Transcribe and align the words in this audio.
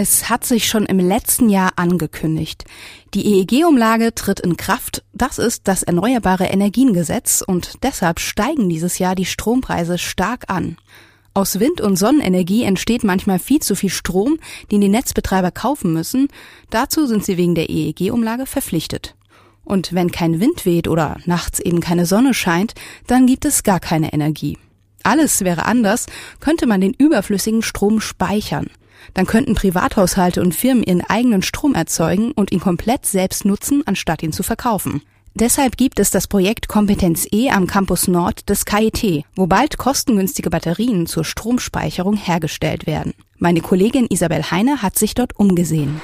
Es 0.00 0.30
hat 0.30 0.44
sich 0.44 0.68
schon 0.68 0.86
im 0.86 1.00
letzten 1.00 1.48
Jahr 1.48 1.72
angekündigt. 1.74 2.64
Die 3.14 3.26
EEG-Umlage 3.26 4.14
tritt 4.14 4.38
in 4.38 4.56
Kraft. 4.56 5.02
Das 5.12 5.38
ist 5.38 5.66
das 5.66 5.82
Erneuerbare 5.82 6.44
Energiengesetz 6.44 7.42
und 7.44 7.82
deshalb 7.82 8.20
steigen 8.20 8.68
dieses 8.68 9.00
Jahr 9.00 9.16
die 9.16 9.24
Strompreise 9.24 9.98
stark 9.98 10.44
an. 10.46 10.76
Aus 11.34 11.58
Wind- 11.58 11.80
und 11.80 11.96
Sonnenenergie 11.96 12.62
entsteht 12.62 13.02
manchmal 13.02 13.40
viel 13.40 13.58
zu 13.58 13.74
viel 13.74 13.90
Strom, 13.90 14.38
den 14.70 14.80
die 14.80 14.88
Netzbetreiber 14.88 15.50
kaufen 15.50 15.92
müssen. 15.92 16.28
Dazu 16.70 17.08
sind 17.08 17.24
sie 17.24 17.36
wegen 17.36 17.56
der 17.56 17.68
EEG-Umlage 17.68 18.46
verpflichtet. 18.46 19.16
Und 19.64 19.94
wenn 19.94 20.12
kein 20.12 20.38
Wind 20.38 20.64
weht 20.64 20.86
oder 20.86 21.16
nachts 21.26 21.58
eben 21.58 21.80
keine 21.80 22.06
Sonne 22.06 22.34
scheint, 22.34 22.74
dann 23.08 23.26
gibt 23.26 23.44
es 23.44 23.64
gar 23.64 23.80
keine 23.80 24.12
Energie. 24.12 24.58
Alles 25.02 25.42
wäre 25.42 25.64
anders, 25.64 26.06
könnte 26.38 26.68
man 26.68 26.80
den 26.80 26.94
überflüssigen 26.94 27.62
Strom 27.62 28.00
speichern. 28.00 28.70
Dann 29.14 29.26
könnten 29.26 29.54
Privathaushalte 29.54 30.40
und 30.40 30.54
Firmen 30.54 30.82
ihren 30.82 31.02
eigenen 31.02 31.42
Strom 31.42 31.74
erzeugen 31.74 32.32
und 32.32 32.52
ihn 32.52 32.60
komplett 32.60 33.06
selbst 33.06 33.44
nutzen, 33.44 33.82
anstatt 33.86 34.22
ihn 34.22 34.32
zu 34.32 34.42
verkaufen. 34.42 35.02
Deshalb 35.34 35.76
gibt 35.76 36.00
es 36.00 36.10
das 36.10 36.26
Projekt 36.26 36.66
Kompetenz 36.66 37.26
E 37.30 37.50
am 37.50 37.68
Campus 37.68 38.08
Nord 38.08 38.48
des 38.48 38.64
KIT, 38.64 39.24
wo 39.36 39.46
bald 39.46 39.78
kostengünstige 39.78 40.50
Batterien 40.50 41.06
zur 41.06 41.24
Stromspeicherung 41.24 42.16
hergestellt 42.16 42.86
werden. 42.86 43.14
Meine 43.36 43.60
Kollegin 43.60 44.08
Isabel 44.10 44.50
Heine 44.50 44.82
hat 44.82 44.98
sich 44.98 45.14
dort 45.14 45.38
umgesehen. 45.38 46.00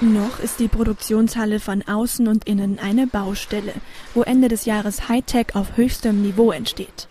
Noch 0.00 0.38
ist 0.40 0.60
die 0.60 0.68
Produktionshalle 0.68 1.58
von 1.58 1.82
außen 1.82 2.28
und 2.28 2.46
innen 2.46 2.78
eine 2.78 3.06
Baustelle, 3.06 3.72
wo 4.14 4.22
Ende 4.22 4.48
des 4.48 4.66
Jahres 4.66 5.08
Hightech 5.08 5.54
auf 5.54 5.76
höchstem 5.76 6.22
Niveau 6.22 6.52
entsteht. 6.52 7.08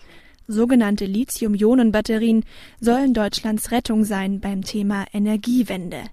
Sogenannte 0.48 1.06
Lithium-Ionen-Batterien 1.06 2.44
sollen 2.80 3.14
Deutschlands 3.14 3.72
Rettung 3.72 4.04
sein 4.04 4.40
beim 4.40 4.62
Thema 4.62 5.04
Energiewende. 5.12 6.04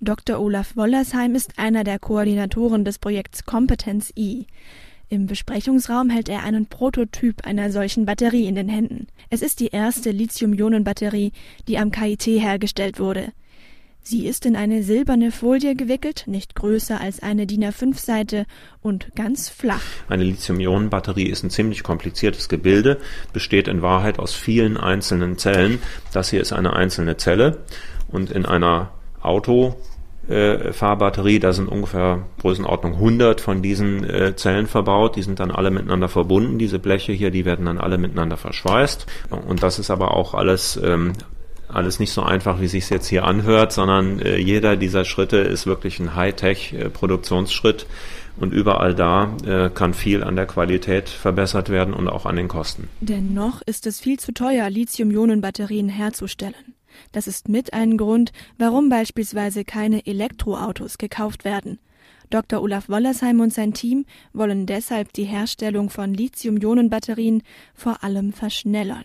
Dr. 0.00 0.40
Olaf 0.40 0.76
Wollersheim 0.76 1.36
ist 1.36 1.58
einer 1.60 1.84
der 1.84 2.00
Koordinatoren 2.00 2.84
des 2.84 2.98
Projekts 2.98 3.44
Kompetenz 3.44 4.12
I. 4.16 4.48
Im 5.08 5.26
Besprechungsraum 5.26 6.10
hält 6.10 6.28
er 6.28 6.42
einen 6.42 6.66
Prototyp 6.66 7.46
einer 7.46 7.70
solchen 7.70 8.04
Batterie 8.04 8.46
in 8.46 8.56
den 8.56 8.68
Händen. 8.68 9.06
Es 9.30 9.42
ist 9.42 9.60
die 9.60 9.68
erste 9.68 10.10
Lithium-Ionen-Batterie, 10.10 11.30
die 11.68 11.78
am 11.78 11.92
KIT 11.92 12.26
hergestellt 12.26 12.98
wurde. 12.98 13.32
Sie 14.04 14.26
ist 14.26 14.46
in 14.46 14.56
eine 14.56 14.82
silberne 14.82 15.30
Folie 15.30 15.76
gewickelt, 15.76 16.24
nicht 16.26 16.56
größer 16.56 17.00
als 17.00 17.22
eine 17.22 17.46
DIN 17.46 17.64
A5-Seite 17.64 18.46
und 18.80 19.14
ganz 19.14 19.48
flach. 19.48 19.84
Eine 20.08 20.24
Lithium-Ionen-Batterie 20.24 21.28
ist 21.28 21.44
ein 21.44 21.50
ziemlich 21.50 21.84
kompliziertes 21.84 22.48
Gebilde, 22.48 22.98
besteht 23.32 23.68
in 23.68 23.80
Wahrheit 23.80 24.18
aus 24.18 24.34
vielen 24.34 24.76
einzelnen 24.76 25.38
Zellen. 25.38 25.78
Das 26.12 26.30
hier 26.30 26.40
ist 26.40 26.52
eine 26.52 26.72
einzelne 26.72 27.16
Zelle 27.16 27.58
und 28.08 28.32
in 28.32 28.44
einer 28.44 28.90
Autofahrbatterie, 29.20 31.38
da 31.38 31.52
sind 31.52 31.68
ungefähr 31.68 32.26
Größenordnung 32.40 32.94
100 32.94 33.40
von 33.40 33.62
diesen 33.62 34.02
äh, 34.02 34.34
Zellen 34.34 34.66
verbaut. 34.66 35.14
Die 35.14 35.22
sind 35.22 35.38
dann 35.38 35.52
alle 35.52 35.70
miteinander 35.70 36.08
verbunden. 36.08 36.58
Diese 36.58 36.80
Bleche 36.80 37.12
hier, 37.12 37.30
die 37.30 37.44
werden 37.44 37.66
dann 37.66 37.78
alle 37.78 37.98
miteinander 37.98 38.36
verschweißt. 38.36 39.06
Und 39.30 39.62
das 39.62 39.78
ist 39.78 39.92
aber 39.92 40.16
auch 40.16 40.34
alles 40.34 40.76
ähm, 40.82 41.12
alles 41.72 41.98
nicht 41.98 42.12
so 42.12 42.22
einfach, 42.22 42.60
wie 42.60 42.68
sich 42.68 42.88
jetzt 42.90 43.08
hier 43.08 43.24
anhört, 43.24 43.72
sondern 43.72 44.20
äh, 44.20 44.36
jeder 44.36 44.76
dieser 44.76 45.04
Schritte 45.04 45.38
ist 45.38 45.66
wirklich 45.66 45.98
ein 46.00 46.14
Hightech-Produktionsschritt 46.14 47.86
und 48.36 48.52
überall 48.52 48.94
da 48.94 49.36
äh, 49.44 49.70
kann 49.70 49.94
viel 49.94 50.22
an 50.22 50.36
der 50.36 50.46
Qualität 50.46 51.08
verbessert 51.08 51.68
werden 51.68 51.94
und 51.94 52.08
auch 52.08 52.26
an 52.26 52.36
den 52.36 52.48
Kosten. 52.48 52.88
Dennoch 53.00 53.62
ist 53.62 53.86
es 53.86 54.00
viel 54.00 54.18
zu 54.18 54.32
teuer, 54.32 54.68
Lithium-Ionen-Batterien 54.70 55.88
herzustellen. 55.88 56.74
Das 57.12 57.26
ist 57.26 57.48
mit 57.48 57.72
ein 57.72 57.96
Grund, 57.96 58.32
warum 58.58 58.88
beispielsweise 58.88 59.64
keine 59.64 60.06
Elektroautos 60.06 60.98
gekauft 60.98 61.44
werden. 61.44 61.78
Dr. 62.30 62.62
Olaf 62.62 62.88
Wollersheim 62.88 63.40
und 63.40 63.52
sein 63.52 63.74
Team 63.74 64.06
wollen 64.32 64.64
deshalb 64.64 65.12
die 65.12 65.24
Herstellung 65.24 65.90
von 65.90 66.14
Lithium-Ionen-Batterien 66.14 67.42
vor 67.74 68.02
allem 68.02 68.32
verschnellern. 68.32 69.04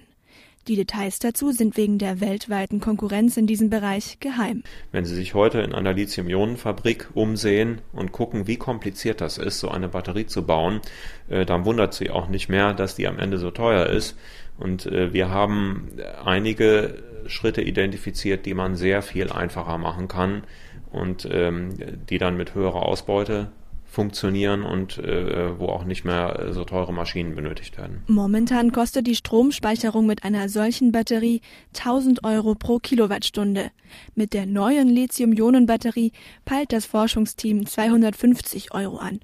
Die 0.67 0.75
Details 0.75 1.19
dazu 1.19 1.51
sind 1.51 1.77
wegen 1.77 1.97
der 1.97 2.19
weltweiten 2.19 2.81
Konkurrenz 2.81 3.37
in 3.37 3.47
diesem 3.47 3.69
Bereich 3.69 4.19
geheim. 4.19 4.63
Wenn 4.91 5.05
Sie 5.05 5.15
sich 5.15 5.33
heute 5.33 5.61
in 5.61 5.73
einer 5.73 5.93
Lithium-Ionen-Fabrik 5.93 7.07
umsehen 7.13 7.79
und 7.93 8.11
gucken, 8.11 8.47
wie 8.47 8.57
kompliziert 8.57 9.21
das 9.21 9.37
ist, 9.37 9.59
so 9.59 9.69
eine 9.69 9.87
Batterie 9.87 10.25
zu 10.25 10.45
bauen, 10.45 10.81
äh, 11.29 11.45
dann 11.45 11.63
wundert 11.63 11.93
Sie 11.93 12.09
auch 12.09 12.27
nicht 12.27 12.49
mehr, 12.49 12.73
dass 12.73 12.95
die 12.95 13.07
am 13.07 13.17
Ende 13.17 13.37
so 13.37 13.49
teuer 13.49 13.85
ist. 13.85 14.17
Und 14.57 14.87
äh, 14.87 15.13
wir 15.13 15.29
haben 15.29 15.87
einige 16.25 17.01
Schritte 17.27 17.61
identifiziert, 17.61 18.45
die 18.45 18.53
man 18.53 18.75
sehr 18.75 19.01
viel 19.01 19.31
einfacher 19.31 19.77
machen 19.77 20.09
kann 20.09 20.43
und 20.91 21.27
ähm, 21.31 21.69
die 22.09 22.17
dann 22.17 22.35
mit 22.35 22.55
höherer 22.55 22.83
Ausbeute 22.83 23.51
funktionieren 23.87 24.63
und 24.63 24.97
äh, 24.97 25.57
wo 25.59 25.67
auch 25.67 25.85
nicht 25.85 26.05
mehr 26.05 26.49
so 26.51 26.65
teure 26.65 26.93
Maschinen 26.93 27.35
benötigt 27.35 27.77
werden. 27.77 28.03
Momentan 28.07 28.71
kostet 28.71 29.07
die 29.07 29.15
Stromspeicherung 29.15 30.05
mit 30.05 30.23
einer 30.23 30.49
solchen 30.49 30.91
Batterie 30.91 31.41
1000 31.75 32.23
Euro 32.23 32.53
pro 32.53 32.79
Kilowattstunde. 32.79 33.71
Mit 34.13 34.33
der 34.33 34.45
neuen 34.45 34.89
Lithium-Ionen-Batterie 34.89 36.11
peilt 36.45 36.73
das 36.73 36.85
Forschungsteam 36.85 37.65
250 37.65 38.73
Euro 38.73 38.97
an, 38.97 39.19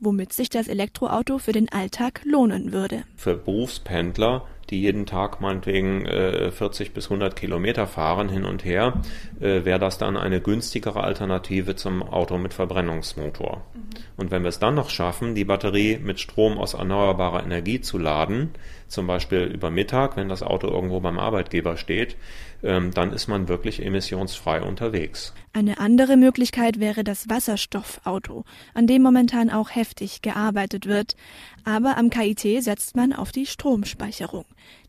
womit 0.00 0.32
sich 0.32 0.48
das 0.48 0.68
Elektroauto 0.68 1.38
für 1.38 1.52
den 1.52 1.70
Alltag 1.70 2.22
lohnen 2.24 2.72
würde. 2.72 3.04
Für 3.16 3.36
Berufspendler 3.36 4.46
die 4.70 4.80
jeden 4.80 5.06
Tag 5.06 5.40
meinetwegen 5.40 6.06
äh, 6.06 6.50
40 6.50 6.92
bis 6.92 7.06
100 7.06 7.36
Kilometer 7.36 7.86
fahren 7.86 8.28
hin 8.28 8.44
und 8.44 8.64
her, 8.64 9.00
äh, 9.40 9.64
wäre 9.64 9.78
das 9.78 9.98
dann 9.98 10.16
eine 10.16 10.40
günstigere 10.40 11.02
Alternative 11.02 11.76
zum 11.76 12.02
Auto 12.02 12.38
mit 12.38 12.54
Verbrennungsmotor. 12.54 13.62
Mhm. 13.74 13.80
Und 14.16 14.30
wenn 14.30 14.42
wir 14.42 14.48
es 14.48 14.58
dann 14.58 14.74
noch 14.74 14.90
schaffen, 14.90 15.34
die 15.34 15.44
Batterie 15.44 15.98
mit 16.02 16.20
Strom 16.20 16.58
aus 16.58 16.74
erneuerbarer 16.74 17.44
Energie 17.44 17.80
zu 17.80 17.98
laden, 17.98 18.50
zum 18.88 19.06
Beispiel 19.06 19.42
über 19.42 19.70
Mittag, 19.70 20.16
wenn 20.16 20.28
das 20.28 20.42
Auto 20.42 20.68
irgendwo 20.68 21.00
beim 21.00 21.18
Arbeitgeber 21.18 21.76
steht, 21.76 22.16
ähm, 22.62 22.92
dann 22.92 23.12
ist 23.12 23.28
man 23.28 23.48
wirklich 23.48 23.84
emissionsfrei 23.84 24.62
unterwegs. 24.62 25.34
Eine 25.52 25.78
andere 25.78 26.16
Möglichkeit 26.16 26.80
wäre 26.80 27.04
das 27.04 27.28
Wasserstoffauto, 27.28 28.44
an 28.74 28.86
dem 28.86 29.02
momentan 29.02 29.50
auch 29.50 29.70
heftig 29.70 30.22
gearbeitet 30.22 30.86
wird. 30.86 31.16
Aber 31.64 31.96
am 31.96 32.10
KIT 32.10 32.62
setzt 32.62 32.96
man 32.96 33.12
auf 33.12 33.32
die 33.32 33.46
Stromspeicherung. 33.46 34.44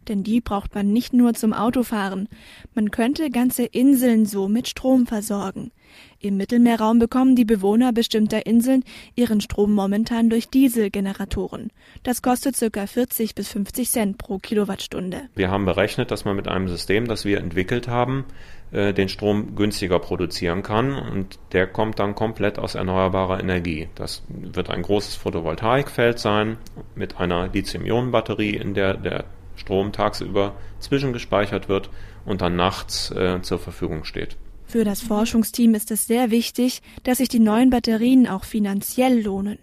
Denn 0.07 0.23
die 0.23 0.41
braucht 0.41 0.73
man 0.73 0.93
nicht 0.93 1.13
nur 1.13 1.33
zum 1.33 1.53
Autofahren. 1.53 2.29
Man 2.73 2.91
könnte 2.91 3.29
ganze 3.29 3.65
Inseln 3.65 4.25
so 4.25 4.47
mit 4.47 4.67
Strom 4.67 5.05
versorgen. 5.05 5.71
Im 6.19 6.37
Mittelmeerraum 6.37 6.99
bekommen 6.99 7.35
die 7.35 7.45
Bewohner 7.45 7.93
bestimmter 7.93 8.45
Inseln 8.45 8.83
ihren 9.15 9.41
Strom 9.41 9.73
momentan 9.73 10.29
durch 10.29 10.49
Dieselgeneratoren. 10.49 11.71
Das 12.03 12.21
kostet 12.21 12.57
ca. 12.57 12.87
40 12.87 13.35
bis 13.35 13.49
50 13.49 13.89
Cent 13.89 14.17
pro 14.17 14.39
Kilowattstunde. 14.39 15.29
Wir 15.35 15.51
haben 15.51 15.65
berechnet, 15.65 16.11
dass 16.11 16.25
man 16.25 16.35
mit 16.35 16.47
einem 16.47 16.67
System, 16.67 17.07
das 17.07 17.25
wir 17.25 17.39
entwickelt 17.39 17.87
haben, 17.87 18.25
äh, 18.71 18.93
den 18.93 19.09
Strom 19.09 19.55
günstiger 19.55 19.99
produzieren 19.99 20.63
kann 20.63 20.93
und 20.95 21.39
der 21.51 21.67
kommt 21.67 21.99
dann 21.99 22.15
komplett 22.15 22.59
aus 22.59 22.75
erneuerbarer 22.75 23.39
Energie. 23.39 23.87
Das 23.95 24.23
wird 24.27 24.69
ein 24.69 24.81
großes 24.81 25.15
Photovoltaikfeld 25.15 26.19
sein 26.19 26.57
mit 26.95 27.17
einer 27.17 27.47
Lithium-Ionen-Batterie, 27.47 28.55
in 28.55 28.73
der 28.73 28.95
der 28.95 29.25
Strom 29.57 29.91
tagsüber 29.91 30.55
zwischengespeichert 30.79 31.67
wird 31.67 31.89
und 32.25 32.41
dann 32.41 32.55
nachts 32.55 33.11
äh, 33.11 33.41
zur 33.41 33.59
Verfügung 33.59 34.05
steht. 34.05 34.37
Für 34.65 34.83
das 34.83 35.01
Forschungsteam 35.01 35.75
ist 35.75 35.91
es 35.91 36.07
sehr 36.07 36.29
wichtig, 36.29 36.81
dass 37.03 37.19
sich 37.19 37.29
die 37.29 37.39
neuen 37.39 37.69
Batterien 37.69 38.27
auch 38.27 38.43
finanziell 38.43 39.21
lohnen. 39.21 39.59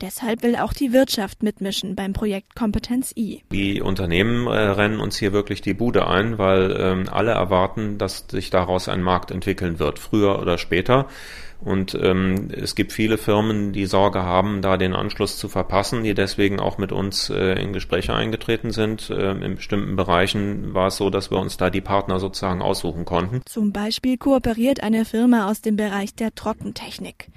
Deshalb 0.00 0.42
will 0.42 0.56
auch 0.56 0.72
die 0.72 0.92
Wirtschaft 0.92 1.42
mitmischen 1.42 1.96
beim 1.96 2.12
Projekt 2.12 2.54
Kompetenz 2.54 3.12
I. 3.16 3.42
Die 3.50 3.80
Unternehmen 3.80 4.46
äh, 4.46 4.50
rennen 4.50 5.00
uns 5.00 5.16
hier 5.16 5.32
wirklich 5.32 5.60
die 5.60 5.74
Bude 5.74 6.06
ein, 6.06 6.38
weil 6.38 6.76
ähm, 6.78 7.08
alle 7.10 7.32
erwarten, 7.32 7.98
dass 7.98 8.26
sich 8.30 8.50
daraus 8.50 8.88
ein 8.88 9.02
Markt 9.02 9.30
entwickeln 9.30 9.78
wird, 9.78 9.98
früher 9.98 10.38
oder 10.38 10.58
später. 10.58 11.08
Und 11.60 11.98
ähm, 12.00 12.50
es 12.52 12.76
gibt 12.76 12.92
viele 12.92 13.18
Firmen, 13.18 13.72
die 13.72 13.86
Sorge 13.86 14.22
haben, 14.22 14.62
da 14.62 14.76
den 14.76 14.94
Anschluss 14.94 15.36
zu 15.38 15.48
verpassen, 15.48 16.04
die 16.04 16.14
deswegen 16.14 16.60
auch 16.60 16.78
mit 16.78 16.92
uns 16.92 17.30
äh, 17.30 17.60
in 17.60 17.72
Gespräche 17.72 18.14
eingetreten 18.14 18.70
sind. 18.70 19.10
Äh, 19.10 19.32
in 19.32 19.56
bestimmten 19.56 19.96
Bereichen 19.96 20.72
war 20.72 20.88
es 20.88 20.96
so, 20.96 21.10
dass 21.10 21.32
wir 21.32 21.38
uns 21.38 21.56
da 21.56 21.70
die 21.70 21.80
Partner 21.80 22.20
sozusagen 22.20 22.62
aussuchen 22.62 23.04
konnten. 23.04 23.42
Zum 23.44 23.72
Beispiel 23.72 24.18
kooperiert 24.18 24.84
eine 24.84 25.04
Firma 25.04 25.50
aus 25.50 25.60
dem 25.60 25.74
Bereich 25.74 26.14
der 26.14 26.32
Trockentechnik. 26.32 27.28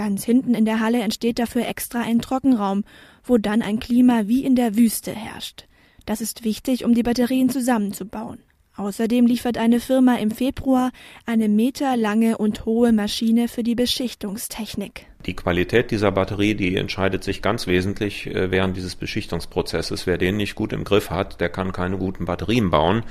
Ganz 0.00 0.24
hinten 0.24 0.54
in 0.54 0.64
der 0.64 0.80
Halle 0.80 1.02
entsteht 1.02 1.38
dafür 1.38 1.68
extra 1.68 2.00
ein 2.00 2.20
Trockenraum, 2.20 2.84
wo 3.22 3.36
dann 3.36 3.60
ein 3.60 3.78
Klima 3.80 4.28
wie 4.28 4.46
in 4.46 4.54
der 4.54 4.74
Wüste 4.74 5.14
herrscht. 5.14 5.66
Das 6.06 6.22
ist 6.22 6.42
wichtig, 6.42 6.86
um 6.86 6.94
die 6.94 7.02
Batterien 7.02 7.50
zusammenzubauen. 7.50 8.38
Außerdem 8.76 9.26
liefert 9.26 9.58
eine 9.58 9.78
Firma 9.78 10.14
im 10.14 10.30
Februar 10.30 10.90
eine 11.26 11.50
meterlange 11.50 12.38
und 12.38 12.64
hohe 12.64 12.94
Maschine 12.94 13.46
für 13.46 13.62
die 13.62 13.74
Beschichtungstechnik. 13.74 15.09
Die 15.26 15.36
Qualität 15.36 15.90
dieser 15.90 16.12
Batterie, 16.12 16.54
die 16.54 16.76
entscheidet 16.76 17.24
sich 17.24 17.42
ganz 17.42 17.66
wesentlich 17.66 18.26
äh, 18.26 18.50
während 18.50 18.76
dieses 18.76 18.96
Beschichtungsprozesses. 18.96 20.06
Wer 20.06 20.16
den 20.16 20.38
nicht 20.38 20.54
gut 20.54 20.72
im 20.72 20.82
Griff 20.82 21.10
hat, 21.10 21.40
der 21.40 21.50
kann 21.50 21.72
keine 21.72 21.98
guten 21.98 22.24
Batterien 22.24 22.70
bauen. 22.70 23.02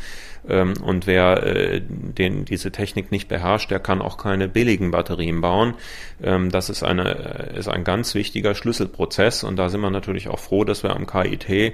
Ähm, 0.48 0.74
und 0.82 1.06
wer 1.06 1.44
äh, 1.44 1.82
den, 1.82 2.46
diese 2.46 2.72
Technik 2.72 3.12
nicht 3.12 3.28
beherrscht, 3.28 3.70
der 3.70 3.80
kann 3.80 4.02
auch 4.02 4.18
keine 4.18 4.48
billigen 4.48 4.90
Batterien 4.90 5.42
bauen. 5.42 5.76
Ähm, 6.24 6.50
das 6.50 6.72
ist, 6.72 6.82
eine, 6.82 7.52
ist 7.56 7.68
ein 7.68 7.84
ganz 7.84 8.16
wichtiger 8.16 8.56
Schlüsselprozess. 8.56 9.44
Und 9.44 9.58
da 9.58 9.70
sind 9.70 9.82
wir 9.82 9.92
natürlich 9.92 10.30
auch 10.30 10.40
froh, 10.40 10.64
dass 10.64 10.82
wir 10.82 10.96
am 10.96 11.06
KIT 11.06 11.48
äh, 11.48 11.74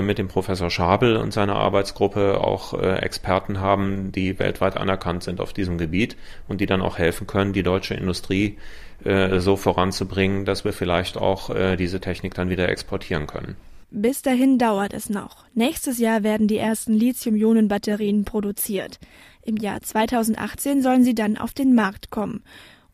mit 0.00 0.16
dem 0.16 0.28
Professor 0.28 0.70
Schabel 0.70 1.16
und 1.16 1.34
seiner 1.34 1.56
Arbeitsgruppe 1.56 2.40
auch 2.40 2.72
Experten 2.76 3.60
haben, 3.60 4.10
die 4.10 4.38
weltweit 4.38 4.76
anerkannt 4.76 5.22
sind 5.22 5.40
auf 5.40 5.52
diesem 5.52 5.76
Gebiet 5.78 6.16
und 6.48 6.60
die 6.60 6.66
dann 6.66 6.80
auch 6.80 6.98
helfen 6.98 7.26
können, 7.26 7.52
die 7.52 7.62
deutsche 7.62 7.94
Industrie 7.94 8.56
äh, 9.04 9.40
so 9.40 9.56
voranzubringen, 9.56 10.44
dass 10.44 10.64
wir 10.64 10.72
vielleicht 10.72 11.16
auch 11.16 11.50
äh, 11.50 11.76
diese 11.76 12.00
Technik 12.00 12.34
dann 12.34 12.50
wieder 12.50 12.68
exportieren 12.68 13.26
können. 13.26 13.56
Bis 13.90 14.22
dahin 14.22 14.58
dauert 14.58 14.92
es 14.92 15.08
noch. 15.08 15.44
Nächstes 15.54 15.98
Jahr 15.98 16.22
werden 16.22 16.48
die 16.48 16.58
ersten 16.58 16.92
Lithium-Ionen-Batterien 16.92 18.24
produziert. 18.24 18.98
Im 19.42 19.56
Jahr 19.56 19.80
2018 19.80 20.82
sollen 20.82 21.04
sie 21.04 21.14
dann 21.14 21.36
auf 21.36 21.52
den 21.52 21.74
Markt 21.74 22.10
kommen. 22.10 22.42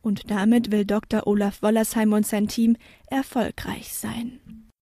Und 0.01 0.29
damit 0.29 0.71
will 0.71 0.85
Dr. 0.85 1.25
Olaf 1.25 1.61
Wollersheim 1.61 2.13
und 2.13 2.27
sein 2.27 2.47
Team 2.47 2.77
erfolgreich 3.07 3.93
sein. 3.93 4.39